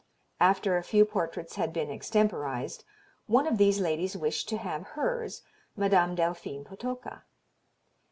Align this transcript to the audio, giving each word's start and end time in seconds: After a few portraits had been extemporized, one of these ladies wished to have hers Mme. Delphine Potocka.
After 0.39 0.75
a 0.77 0.83
few 0.83 1.05
portraits 1.05 1.57
had 1.57 1.71
been 1.71 1.91
extemporized, 1.91 2.83
one 3.27 3.45
of 3.45 3.59
these 3.59 3.79
ladies 3.79 4.17
wished 4.17 4.49
to 4.49 4.57
have 4.57 4.81
hers 4.97 5.43
Mme. 5.75 6.15
Delphine 6.15 6.63
Potocka. 6.63 7.21